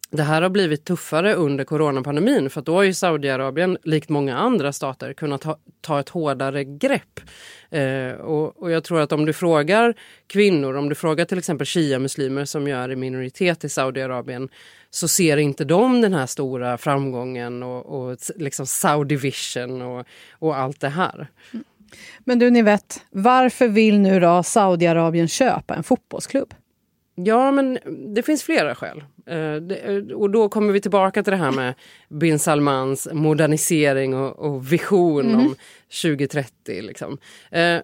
[0.09, 4.73] det här har blivit tuffare under coronapandemin för då har ju Saudiarabien, likt många andra
[4.73, 7.19] stater, kunnat ta, ta ett hårdare grepp.
[7.69, 9.93] Eh, och, och, jag tror att om du frågar
[10.27, 14.49] kvinnor, om du frågar till exempel shia-muslimer som ju är i minoritet i Saudiarabien
[14.89, 20.57] så ser inte de den här stora framgången och, och liksom Saudi vision och, och
[20.57, 21.27] allt det här.
[22.19, 26.53] Men du, ni vet, varför vill nu då Saudiarabien köpa en fotbollsklubb?
[27.19, 27.79] Ja, men
[28.15, 29.03] det finns flera skäl.
[29.25, 31.73] Eh, det, och då kommer vi tillbaka till det här med
[32.09, 35.39] bin Salmans modernisering och, vision mm.
[35.39, 35.55] om
[36.01, 36.81] 2030.
[36.81, 37.17] Liksom.
[37.51, 37.79] Eh,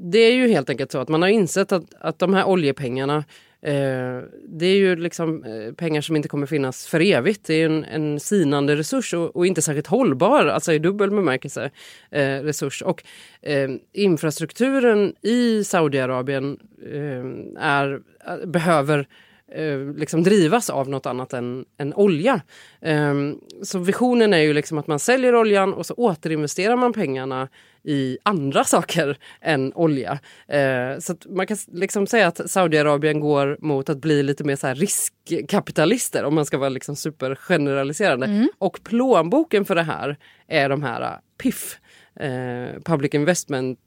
[0.00, 3.24] det är ju helt enkelt så att man har insett att, att de här oljepengarna
[3.64, 7.46] Eh, det är ju liksom eh, pengar som inte kommer finnas för evigt.
[7.46, 11.70] Det är en, en sinande resurs och, och, inte särskilt hållbar, alltså i dubbel bemärkelse,
[12.10, 12.82] eh, resurs.
[12.82, 13.04] Och
[13.42, 16.58] eh, infrastrukturen i Saudiarabien
[16.92, 19.08] eh, är, eh, behöver
[19.52, 22.40] Eh, liksom drivas av något annat än, än olja.
[22.80, 27.48] Um, så visionen är ju liksom att man säljer oljan och så återinvesterar man pengarna
[27.82, 30.12] i andra saker än olja.
[30.54, 34.74] Uh, så man kan liksom säga att Saudiarabien går mot att bli lite mer så
[34.74, 38.26] riskkapitalister om man ska vara liksom supergeneraliserande.
[38.26, 38.48] Mm.
[38.58, 40.16] Och plånboken för det här
[40.48, 41.78] är de här uh, PIF,
[42.20, 43.78] uh, Public Investment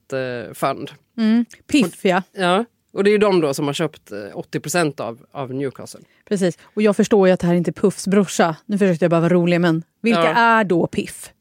[0.53, 0.91] Fund.
[1.17, 1.45] Mm.
[1.67, 2.23] PIF ja.
[2.31, 2.65] ja.
[2.91, 5.99] Och det är de då som har köpt 80 eh, av, av Newcastle.
[6.29, 6.57] Precis.
[6.63, 8.55] Och jag förstår ju att det här inte är Puffs brorsa.
[8.65, 10.35] Nu försökte jag bara vara rolig, men vilka ja.
[10.35, 11.33] är då Piff?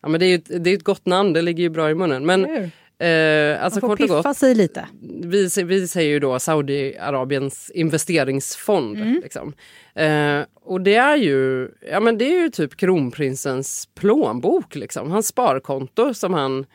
[0.00, 1.94] Ja, men det, är ett, det är ett gott namn, det ligger ju bra i
[1.94, 2.26] munnen.
[2.26, 4.88] Men, eh, alltså, Man får piffa gott, sig lite.
[5.24, 8.96] Vi, vi säger ju då Saudiarabiens investeringsfond.
[8.96, 9.20] Mm.
[9.22, 9.54] Liksom.
[9.94, 15.10] Eh, och det är ju ja, men det är ju typ kronprinsens plånbok, liksom.
[15.10, 16.66] hans sparkonto som han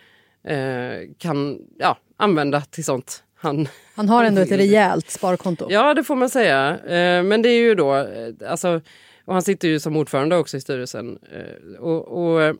[0.47, 5.67] eh, kan ja, använda till sånt han, han har ändå ett rejält sparkonto.
[5.69, 6.79] Ja, det får man säga.
[6.79, 8.81] Eh, men det är ju då, eh, alltså,
[9.25, 11.19] och han sitter ju som ordförande också i styrelsen.
[11.31, 12.55] Eh, och, och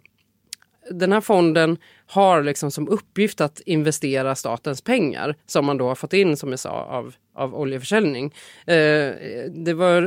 [0.91, 1.78] den här fonden
[2.12, 6.50] har liksom som uppgift att investera statens pengar som man då har fått in, som
[6.50, 8.26] jag sa, av, av oljeförsäljning.
[8.65, 9.12] Eh,
[9.50, 10.02] det var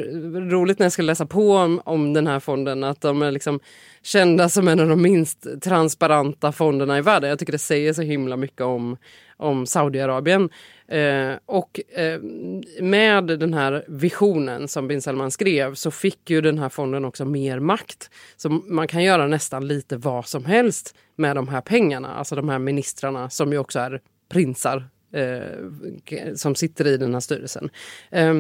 [0.51, 3.61] roligt när jag skulle läsa på om, om den här fonden att de är liksom
[4.03, 7.31] kända som en av de minst transparenta fonderna i världen.
[7.31, 8.97] Jag tycker det säger så himla mycket om,
[9.37, 10.51] om Saudiarabien.
[10.89, 12.21] Eh, och eh,
[12.81, 17.25] med den här visionen som bin Salman skrev så fick ju den här fonden också
[17.25, 18.11] mer makt.
[18.37, 22.15] Så man kan göra nästan lite vad som helst med de här pengarna.
[22.15, 27.21] Alltså de här ministrarna som ju också är prinsar eh, som sitter i den här
[27.21, 27.71] styrelsen.
[28.11, 28.35] Eh,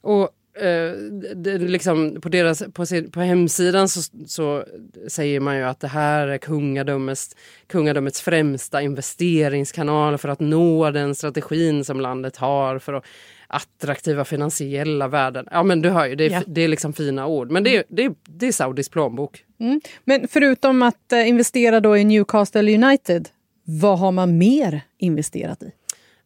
[0.00, 0.30] och
[0.62, 0.92] eh,
[1.34, 4.64] det, liksom på, deras, på, sin, på hemsidan så, så,
[5.08, 11.14] säger man ju att det här är kungadömets, kungadömets främsta investeringskanal för att nå den
[11.14, 13.04] strategin som landet har för att
[13.50, 15.48] attraktiva finansiella värden.
[15.50, 16.42] Ja men du hör ju, det är, ja.
[16.46, 17.50] det är liksom fina ord.
[17.50, 19.44] Men det är, det är, det är Saudis plånbok.
[19.60, 19.80] Mm.
[20.04, 23.28] Men förutom att eh, investera då i Newcastle United,
[23.64, 25.72] vad har man mer investerat i?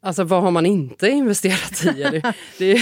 [0.04, 2.02] Alltså vad har man inte investerat i?
[2.02, 2.80] Det, det...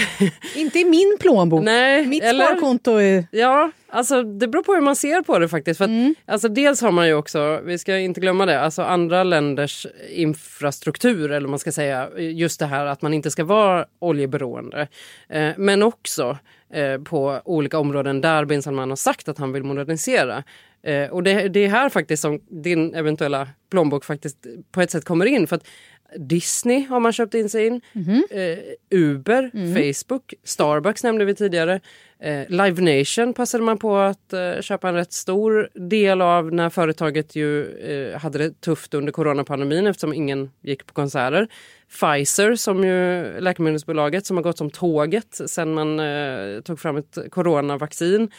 [0.57, 1.65] inte i min plånbok.
[1.65, 2.47] Nej, Mitt eller...
[2.47, 3.27] sparkonto är...
[3.31, 5.79] Ja, alltså det beror på hur man ser på det faktiskt.
[5.79, 6.15] För att, mm.
[6.27, 11.31] alltså, dels har man ju också, vi ska inte glömma det, alltså andra länders infrastruktur
[11.31, 14.89] eller man ska säga just det här att man inte ska vara oljeberoende.
[15.29, 16.39] Eh, men också
[16.73, 20.45] eh, på olika områden där bin Salman har sagt att han vill modernisera.
[20.83, 24.37] Eh, och det, det är här faktiskt som din eventuella plånbok faktiskt
[24.73, 25.47] på ett sätt kommer in.
[25.47, 25.67] För att
[26.16, 27.81] Disney har man köpt in sig in.
[27.92, 28.22] Mm.
[28.31, 28.59] Eh,
[28.90, 29.75] Uber, mm.
[29.75, 31.81] Facebook, Starbucks nämnde vi tidigare.
[32.20, 36.70] Eh, Live Nation passade man på att eh, köpa en rätt stor del av när
[36.70, 41.48] företaget ju eh, hade det tufft under coronapandemin eftersom ingen gick på konserter.
[41.88, 47.18] Pfizer som ju läkemedelsbolaget som har gått som tåget sen man eh, tog fram ett
[47.31, 48.31] coronavaccin.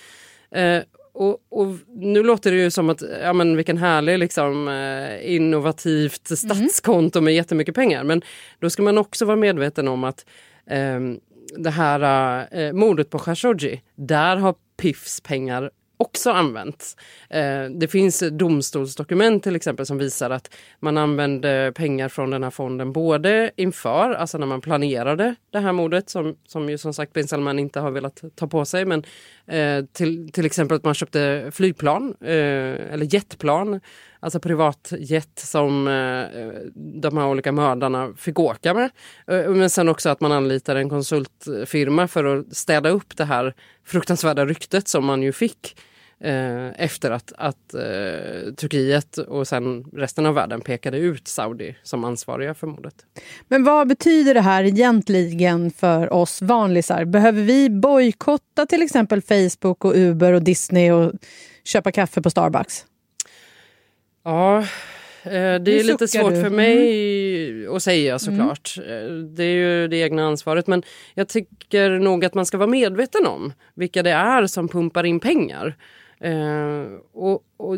[1.13, 6.29] Och, och, nu låter det ju som att, ja men vilken härlig liksom, eh, innovativt
[6.29, 6.37] mhm.
[6.37, 8.03] statskonto med jättemycket pengar.
[8.03, 8.21] Men
[8.59, 10.25] då ska man också vara medveten om att
[10.67, 10.99] eh,
[11.57, 16.97] det här eh, mordet på Khashoggi, där har Pifs pengar också använts.
[17.29, 22.49] Eh, det finns domstolsdokument till exempel som visar att man använde pengar från den här
[22.49, 27.13] fonden både inför, alltså när man planerade det här mordet som, som ju som sagt
[27.13, 29.03] bin Salman inte har velat ta på sig, men
[29.47, 33.79] eh, till, till exempel att man köpte flygplan eh, eller jetplan
[34.23, 36.39] alltså privatjet som eh,
[37.01, 38.91] de här olika mördarna fick åka med.
[39.27, 43.53] Eh, men sen också att man anlitar en konsultfirma för att städa upp det här
[43.85, 45.75] fruktansvärda ryktet som man ju fick
[46.23, 52.03] eh, efter att, att eh, Turkiet och sen resten av världen pekade ut Saudi som
[52.03, 52.95] ansvariga för mordet.
[53.47, 57.05] Men vad betyder det här egentligen för oss vanlisar?
[57.05, 61.11] Behöver vi bojkotta till exempel Facebook och Uber och Disney och
[61.63, 62.85] köpa kaffe på Starbucks?
[64.23, 64.59] Ja,
[65.23, 66.41] eh, det är lite svårt du?
[66.41, 67.75] för mig mm.
[67.75, 68.75] att säga såklart.
[68.77, 69.35] Mm.
[69.35, 70.67] Det är ju det egna ansvaret.
[70.67, 70.83] Men
[71.13, 75.19] jag tycker nog att man ska vara medveten om vilka det är som pumpar in
[75.19, 75.75] pengar.
[76.19, 77.77] Eh, och, och,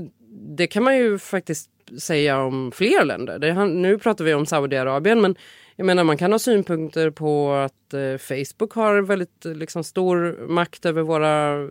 [0.57, 1.69] det kan man ju faktiskt
[1.99, 3.39] säga om fler länder.
[3.39, 5.35] Det, nu pratar vi om Saudiarabien men
[5.77, 10.85] jag menar man kan ha synpunkter på att eh, Facebook har väldigt liksom, stor makt
[10.85, 11.67] över våra eh,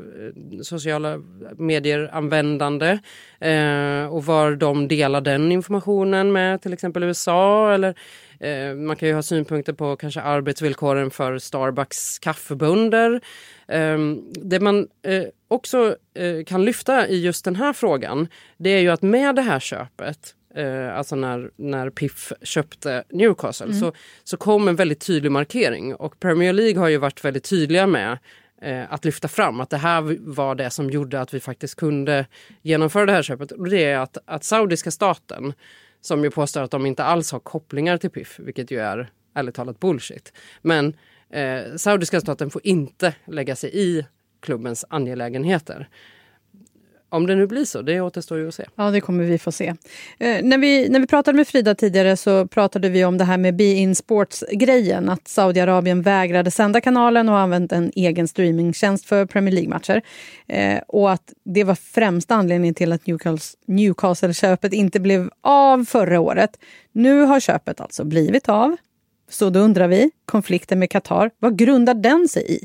[0.63, 1.23] sociala
[1.57, 2.99] medier-användande
[3.41, 7.95] eh, och var de delar den informationen med till exempel USA eller
[8.41, 13.21] Eh, man kan ju ha synpunkter på kanske arbetsvillkoren för Starbucks kaffebönder.
[13.69, 13.99] Eh,
[14.31, 18.91] det man eh, också eh, kan lyfta i just den här frågan det är ju
[18.91, 23.81] att med det här köpet eh, alltså när, när Piff köpte Newcastle, mm.
[23.81, 23.93] så,
[24.25, 25.95] så kom en väldigt tydlig markering.
[25.95, 28.19] Och Premier League har ju varit väldigt tydliga med
[28.63, 32.27] eh, att lyfta fram att det här var det som gjorde att vi faktiskt kunde
[32.63, 33.53] genomföra det här köpet.
[33.53, 35.53] Och det är att, att saudiska staten,
[36.05, 39.55] som ju påstår att de inte alls har kopplingar till PIF, vilket ju är ärligt
[39.55, 40.33] talat bullshit.
[40.63, 40.97] Men
[41.31, 44.07] eh, saudiska staten får inte lägga sig i
[44.41, 45.89] klubbens angelägenheter.
[47.15, 48.65] Om det nu blir så, det återstår ju att se.
[48.77, 49.67] Ja, det kommer vi få se.
[50.19, 53.39] Eh, när, vi, när vi pratade med Frida tidigare så pratade vi om det här
[53.39, 55.09] med Be In Sports-grejen.
[55.09, 60.03] Att Saudiarabien vägrade sända kanalen och använt en egen streamingtjänst för Premier League-matcher.
[60.47, 63.03] Eh, och att det var främsta anledningen till att
[63.67, 66.59] Newcastle-köpet inte blev av förra året.
[66.93, 68.77] Nu har köpet alltså blivit av.
[69.31, 72.65] Så då undrar vi, konflikten med Qatar, vad grundar den sig i?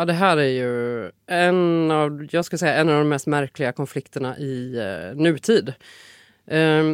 [0.00, 3.72] Ja, det här är ju en av, jag ska säga, en av de mest märkliga
[3.72, 5.74] konflikterna i eh, nutid.
[6.46, 6.84] Eh,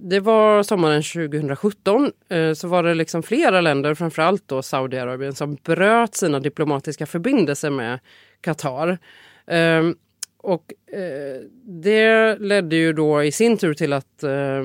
[0.00, 5.54] det var sommaren 2017 eh, så var det liksom flera länder, framförallt då Saudiarabien, som
[5.54, 7.98] bröt sina diplomatiska förbindelser med
[8.40, 8.98] Qatar.
[9.46, 9.96] Ehm,
[10.40, 14.62] och eh, det ledde ju då i sin tur till att eh,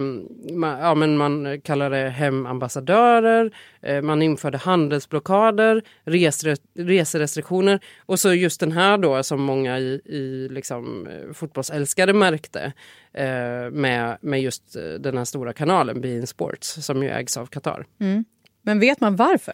[0.53, 8.33] man, ja, men man kallade hem ambassadörer, eh, man införde handelsblockader, resre, reserestriktioner och så
[8.33, 12.73] just den här då som många i, i liksom, eh, fotbollsälskare märkte
[13.13, 17.45] eh, med, med just eh, den här stora kanalen Bein Sports som ju ägs av
[17.45, 17.85] Qatar.
[17.99, 18.25] Mm.
[18.61, 19.53] Men vet man varför?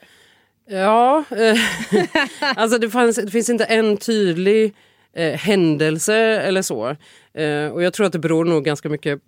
[0.70, 1.24] Ja,
[2.56, 4.76] alltså det, fanns, det finns inte en tydlig
[5.16, 6.96] eh, händelse eller så.
[7.34, 9.20] Eh, och jag tror att det beror nog ganska mycket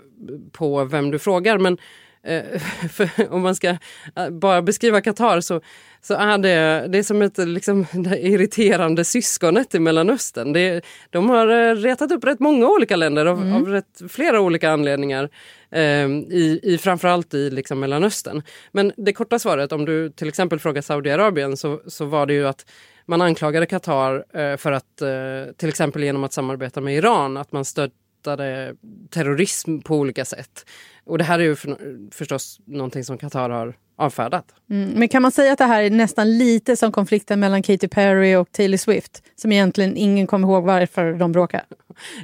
[0.52, 1.58] på vem du frågar.
[1.58, 1.78] Men
[2.24, 3.70] eh, om man ska
[4.16, 5.62] eh, bara beskriva Qatar så,
[6.02, 7.86] så är det, det är som ett liksom,
[8.20, 10.54] irriterande syskonet i Mellanöstern.
[10.54, 13.54] Det, de har eh, retat upp rätt många olika länder av, mm.
[13.54, 15.30] av rätt, flera olika anledningar.
[15.74, 18.42] Eh, i, i framförallt i liksom Mellanöstern.
[18.72, 22.48] Men det korta svaret om du till exempel frågar Saudiarabien så, så var det ju
[22.48, 22.66] att
[23.06, 27.52] man anklagade Qatar eh, för att eh, till exempel genom att samarbeta med Iran att
[27.52, 28.76] man stöttade
[29.10, 30.66] terrorism på olika sätt.
[31.04, 31.78] Och det här är ju för,
[32.12, 34.46] förstås någonting som Qatar har avfärdat.
[34.70, 37.88] Mm, men kan man säga att det här är nästan lite som konflikten mellan Katy
[37.88, 39.24] Perry och Taylor Swift?
[39.36, 41.64] Som egentligen ingen kommer ihåg varför de bråkar.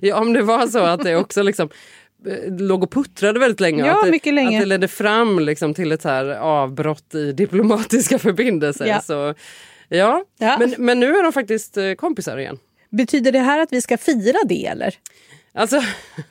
[0.01, 1.69] Ja, om det var så att det också liksom
[2.27, 3.85] eh, låg och puttrade väldigt länge.
[3.85, 4.57] Ja, att, det, länge.
[4.57, 8.85] att det ledde fram liksom till ett här avbrott i diplomatiska förbindelser.
[8.85, 9.01] Ja.
[9.01, 9.33] Så
[9.89, 10.57] Ja, ja.
[10.59, 12.59] Men, men nu är de faktiskt eh, kompisar igen.
[12.89, 14.95] Betyder det här att vi ska fira det eller?
[15.53, 15.81] Alltså,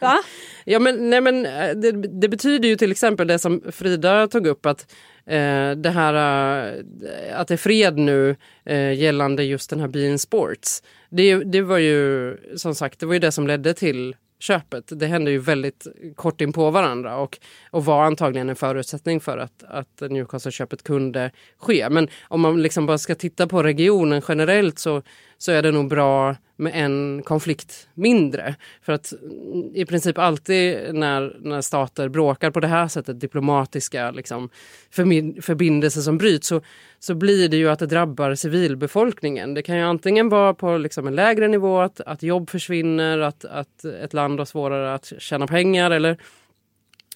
[0.00, 0.18] Va?
[0.64, 4.46] ja, men, nej, men eh, det, det, betyder ju till exempel det som Frida tog
[4.46, 4.92] upp att
[5.26, 10.18] eh, det här eh, att det är fred nu eh, gällande just den här Bein
[10.18, 10.82] Sports.
[11.10, 14.92] Det, det var ju som sagt det var ju det som ledde till köpet.
[15.00, 17.38] Det hände ju väldigt kort in på varandra och,
[17.70, 21.88] och var antagligen en förutsättning för att, att Newcastle-köpet kunde ske.
[21.90, 25.02] Men om man liksom bara ska titta på regionen generellt så,
[25.38, 28.54] så är det nog bra med en konflikt mindre.
[28.82, 34.10] För att mm, i princip alltid när, när stater bråkar på det här sättet, diplomatiska
[34.10, 34.48] liksom,
[34.90, 36.60] förbindelser som bryts, så,
[36.98, 39.54] så blir det ju att det drabbar civilbefolkningen.
[39.54, 43.44] Det kan ju antingen vara på liksom en lägre nivå, att, att jobb försvinner, att,
[43.44, 46.18] att ett land har svårare att tjäna pengar eller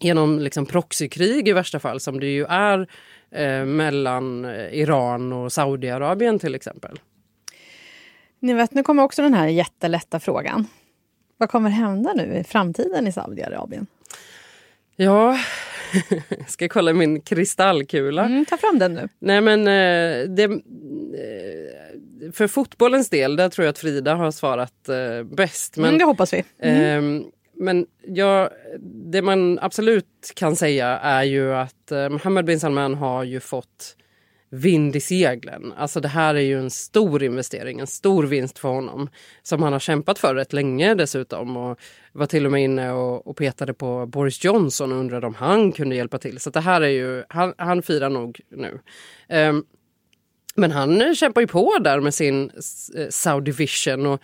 [0.00, 2.88] genom liksom proxykrig i värsta fall som det ju är
[3.31, 6.98] eh, mellan Iran och Saudiarabien till exempel.
[8.40, 10.66] Ni vet, nu kommer också den här jättelätta frågan.
[11.37, 13.87] Vad kommer hända nu i framtiden i Saudiarabien?
[14.96, 15.38] Ja,
[16.29, 18.24] jag ska kolla min kristallkula.
[18.24, 19.09] Mm, ta fram den nu.
[19.18, 20.50] Nej men eh, det, eh,
[22.33, 25.76] för fotbollens del, där tror jag att Frida har svarat eh, bäst.
[25.76, 26.44] Men, mm, det hoppas vi.
[26.59, 27.20] Mm.
[27.20, 28.50] Eh, men ja,
[29.12, 33.96] det man absolut kan säga är ju att Mohammed bin Salman har ju fått
[34.51, 35.73] vind i seglen.
[35.77, 39.09] Alltså det här är ju en stor investering, en stor vinst för honom
[39.43, 41.79] som han har kämpat för rätt länge dessutom och
[42.13, 45.73] var till och med inne och, och petade på Boris Johnson och undrade om han
[45.73, 46.41] kunde hjälpa till.
[46.41, 48.81] Så det här är ju, han, han firar nog nu.
[49.29, 49.65] Um,
[50.55, 52.51] men han kämpar ju på där med sin
[52.96, 54.21] eh, Saudi Vision och,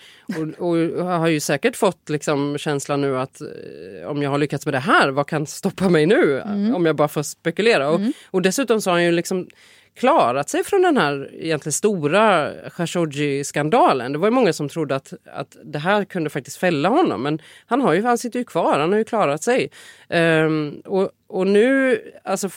[0.58, 4.66] och, och, har ju säkert fått liksom känslan nu att eh, om jag har lyckats
[4.66, 6.40] med det här, vad kan stoppa mig nu?
[6.40, 6.74] Mm.
[6.74, 7.86] Om jag bara får spekulera.
[7.86, 8.08] Mm.
[8.08, 9.48] Och, och dessutom så har han ju liksom
[9.96, 14.12] klarat sig från den här egentligen stora Khashoggi-skandalen.
[14.12, 17.38] Det var ju många som trodde att, att det här kunde faktiskt fälla honom men
[17.66, 19.70] han, har ju, han sitter ju kvar, han har ju klarat sig.
[20.08, 22.48] Um, och, och nu, alltså,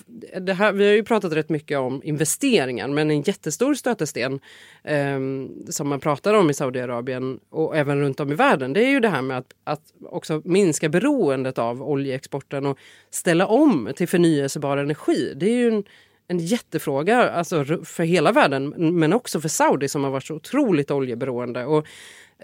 [0.41, 4.39] det här, vi har ju pratat rätt mycket om investeringar men en jättestor stötesten
[4.83, 8.89] um, som man pratar om i Saudiarabien och även runt om i världen det är
[8.89, 12.77] ju det här med att, att också minska beroendet av oljeexporten och
[13.09, 15.33] ställa om till förnyelsebar energi.
[15.35, 15.83] Det är ju en,
[16.29, 18.69] en jättefråga alltså för hela världen
[18.99, 21.65] men också för Saudi som har varit så otroligt oljeberoende.
[21.65, 21.87] Och,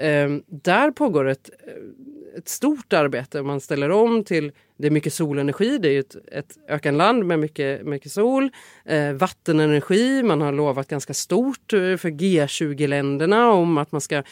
[0.04, 3.42] eh, där pågår ett, eh, ett stort arbete.
[3.42, 7.86] Man ställer om till, det är mycket solenergi, det är ett, ett ökenland med mycket,
[7.86, 8.50] mycket sol.
[8.86, 14.24] Eh, vattenenergi, man har lovat ganska stort eh, för G20-länderna om att man ska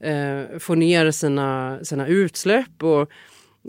[0.00, 2.82] eh, få ner sina, sina utsläpp.
[2.82, 3.10] Och,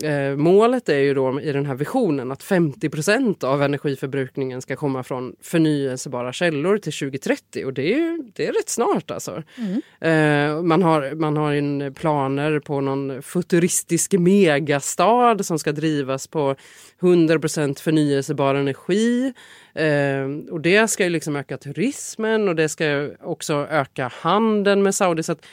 [0.02, 5.02] Eh, målet är ju då i den här visionen att 50% av energiförbrukningen ska komma
[5.02, 9.42] från förnyelsebara källor till 2030 och det är ju det är rätt snart alltså.
[9.58, 9.82] Mm.
[10.00, 16.56] Eh, man har, man har en planer på någon futuristisk megastad som ska drivas på
[17.00, 19.32] 100% förnyelsebar energi.
[19.74, 24.94] Eh, och det ska ju liksom öka turismen och det ska också öka handeln med
[24.94, 25.22] Saudi.
[25.22, 25.46] Så att,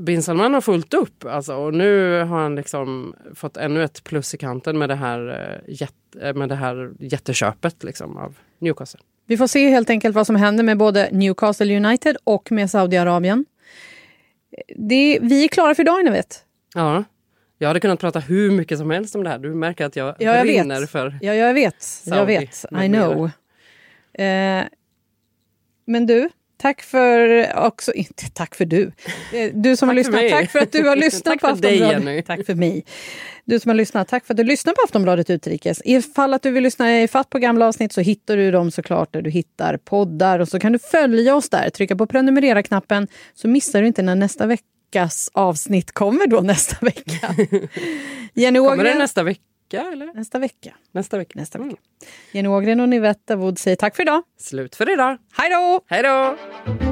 [0.00, 4.34] bin Salman har fullt upp alltså, och nu har han liksom fått ännu ett plus
[4.34, 9.00] i kanten med det här, eh, jätte, med det här jätteköpet liksom, av Newcastle.
[9.26, 13.44] Vi får se helt enkelt vad som händer med både Newcastle United och med Saudiarabien.
[14.76, 16.44] Det, vi är klara för idag, ni vet.
[16.74, 17.04] Ja.
[17.58, 19.38] Jag hade kunnat prata hur mycket som helst om det här.
[19.38, 20.90] Du märker att jag, ja, jag brinner vet.
[20.90, 21.82] för Ja, jag vet.
[21.82, 22.64] Saudi, jag vet.
[22.84, 23.30] I know.
[24.24, 24.64] Eh,
[25.84, 26.28] men du,
[26.62, 28.92] Tack för också, inte tack för du.
[29.32, 32.04] Eh, du som har lyssnat, tack för att du har lyssnat på Aftonbladet.
[32.04, 32.84] Dig, tack för mig.
[33.44, 35.82] Du som har lyssnat, tack för att du lyssnar på Aftonbladet Utrikes.
[35.84, 39.12] Ifall att du vill lyssna i fatt på gamla avsnitt så hittar du dem såklart
[39.12, 41.70] där du hittar poddar och så kan du följa oss där.
[41.70, 47.34] Trycka på prenumerera-knappen så missar du inte när nästa veckas avsnitt kommer då nästa vecka.
[48.34, 49.51] Jenny Ågren, kommer det nästa vecka?
[49.72, 49.92] Vecka?
[49.92, 50.14] Eller?
[50.14, 50.74] Nästa vecka.
[50.92, 51.32] Nästa vecka.
[51.38, 51.68] Nästa vecka.
[51.68, 51.76] Mm.
[52.32, 54.22] Jenny Ågren och Nivette Wood säger tack för idag.
[54.38, 55.18] Slut för idag.
[55.32, 55.80] Hej då!
[55.86, 56.91] Hej då!